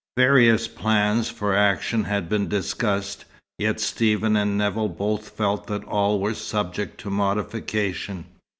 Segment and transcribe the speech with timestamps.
[0.17, 3.23] Various plans for action had been discussed,
[3.59, 8.25] yet Stephen and Nevill both felt that all were subject to modification.